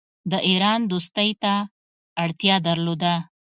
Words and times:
د 0.31 0.33
ایران 0.47 0.79
دوستی 0.91 1.29
ته 1.41 1.53
اړتیا 2.23 2.55
درلوده. 2.67 3.13